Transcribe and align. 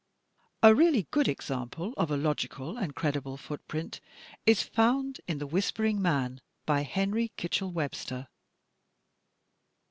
A 0.63 0.73
really 0.73 1.05
good 1.11 1.27
example 1.27 1.93
of 1.95 2.09
a 2.09 2.17
logical 2.17 2.75
and 2.75 2.95
credible 2.95 3.37
footprint 3.37 4.01
is 4.47 4.63
found 4.63 5.21
in 5.27 5.37
"The 5.37 5.45
Whispering 5.45 6.01
Man," 6.01 6.41
by 6.65 6.81
Henry 6.81 7.31
Kitchell 7.37 7.69
Web 7.71 7.93
ster. 7.93 8.27